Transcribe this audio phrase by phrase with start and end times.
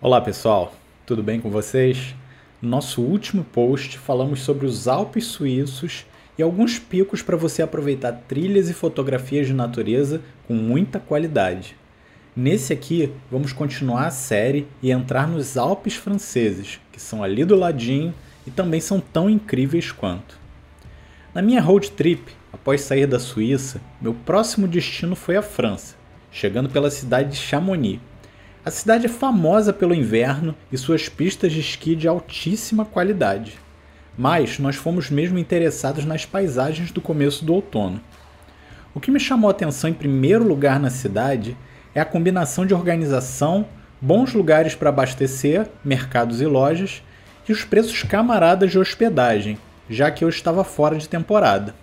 [0.00, 0.72] Olá pessoal,
[1.04, 2.14] tudo bem com vocês?
[2.62, 6.06] No nosso último post falamos sobre os Alpes suíços
[6.38, 11.76] e alguns picos para você aproveitar trilhas e fotografias de natureza com muita qualidade.
[12.36, 17.56] Nesse aqui, vamos continuar a série e entrar nos Alpes franceses, que são ali do
[17.56, 18.14] ladinho
[18.46, 20.38] e também são tão incríveis quanto.
[21.34, 22.22] Na minha road trip,
[22.52, 25.96] após sair da Suíça, meu próximo destino foi a França,
[26.30, 27.98] chegando pela cidade de Chamonix
[28.68, 33.58] a cidade é famosa pelo inverno e suas pistas de esqui de altíssima qualidade.
[34.14, 37.98] Mas nós fomos mesmo interessados nas paisagens do começo do outono.
[38.94, 41.56] O que me chamou a atenção em primeiro lugar na cidade
[41.94, 43.64] é a combinação de organização,
[44.02, 47.02] bons lugares para abastecer, mercados e lojas,
[47.48, 49.56] e os preços camaradas de hospedagem,
[49.88, 51.74] já que eu estava fora de temporada.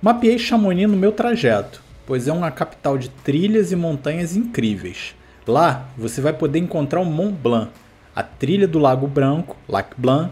[0.00, 5.14] Mapeei Chamonix no meu trajeto, pois é uma capital de trilhas e montanhas incríveis
[5.46, 7.70] Lá você vai poder encontrar o Mont Blanc,
[8.16, 10.30] a trilha do Lago Branco, Lac Blanc,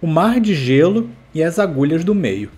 [0.00, 2.50] o Mar de Gelo e as Agulhas do Meio.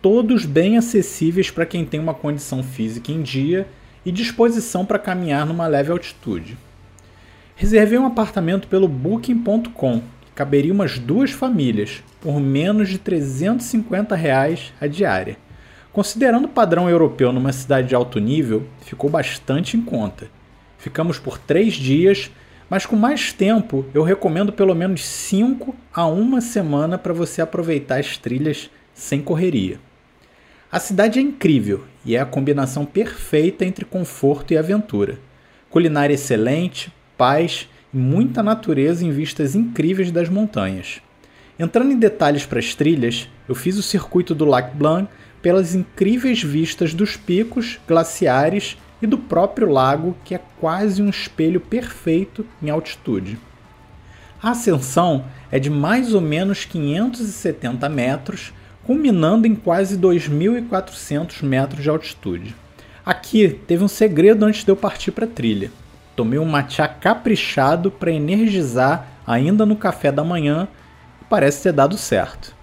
[0.00, 3.68] Todos bem acessíveis para quem tem uma condição física em dia
[4.04, 6.58] e disposição para caminhar numa leve altitude.
[7.54, 14.72] Reservei um apartamento pelo Booking.com, que caberia umas duas famílias, por menos de 350 reais
[14.80, 15.36] a diária.
[15.92, 20.28] Considerando o padrão europeu numa cidade de alto nível, ficou bastante em conta.
[20.82, 22.28] Ficamos por três dias,
[22.68, 28.00] mas com mais tempo eu recomendo pelo menos 5 a uma semana para você aproveitar
[28.00, 29.78] as trilhas sem correria.
[30.72, 35.20] A cidade é incrível e é a combinação perfeita entre conforto e aventura.
[35.70, 41.00] Culinária excelente, paz e muita natureza em vistas incríveis das montanhas.
[41.56, 45.08] Entrando em detalhes para as trilhas, eu fiz o circuito do Lac Blanc
[45.40, 51.60] pelas incríveis vistas dos picos, glaciares e do próprio lago, que é quase um espelho
[51.60, 53.36] perfeito em altitude.
[54.40, 58.52] A ascensão é de mais ou menos 570 metros,
[58.84, 62.54] culminando em quase 2.400 metros de altitude.
[63.04, 65.70] Aqui teve um segredo antes de eu partir para a trilha.
[66.14, 70.68] Tomei um matcha caprichado para energizar ainda no café da manhã
[71.20, 72.54] e parece ter dado certo.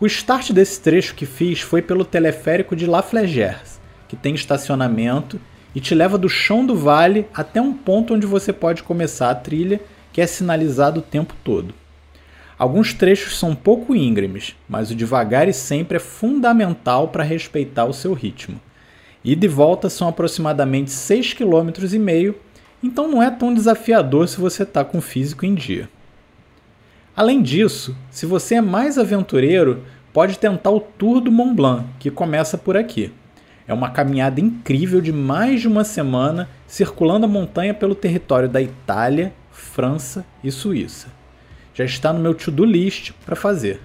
[0.00, 3.60] O start desse trecho que fiz foi pelo teleférico de La Flégère,
[4.08, 5.40] que tem estacionamento
[5.74, 9.34] e te leva do chão do vale até um ponto onde você pode começar a
[9.34, 9.80] trilha,
[10.12, 11.74] que é sinalizado o tempo todo.
[12.56, 17.92] Alguns trechos são pouco íngremes, mas o devagar e sempre é fundamental para respeitar o
[17.92, 18.60] seu ritmo.
[19.24, 22.38] Ida e volta são aproximadamente 6,5 km,
[22.82, 25.88] então não é tão desafiador se você está com o físico em dia.
[27.16, 29.82] Além disso, se você é mais aventureiro,
[30.12, 33.12] pode tentar o Tour do Mont Blanc, que começa por aqui.
[33.66, 38.60] É uma caminhada incrível de mais de uma semana circulando a montanha pelo território da
[38.60, 41.08] Itália, França e Suíça.
[41.72, 43.80] Já está no meu to-do list para fazer.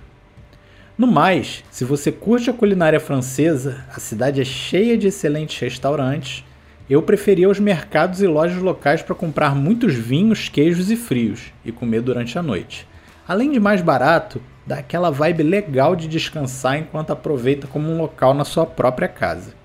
[0.97, 6.43] No mais, se você curte a culinária francesa, a cidade é cheia de excelentes restaurantes.
[6.89, 11.71] Eu preferia os mercados e lojas locais para comprar muitos vinhos, queijos e frios e
[11.71, 12.85] comer durante a noite.
[13.25, 18.33] Além de mais barato, dá aquela vibe legal de descansar enquanto aproveita como um local
[18.33, 19.58] na sua própria casa.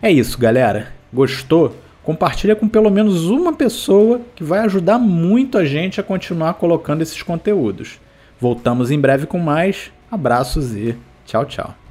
[0.00, 0.92] É isso, galera.
[1.12, 1.74] Gostou?
[2.02, 7.02] Compartilha com pelo menos uma pessoa que vai ajudar muito a gente a continuar colocando
[7.02, 7.98] esses conteúdos.
[8.40, 9.90] Voltamos em breve com mais.
[10.10, 11.87] Abraços e tchau, tchau.